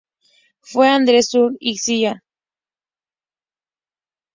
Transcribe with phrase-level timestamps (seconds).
[0.61, 2.23] Fue Andrew Usher y Cía.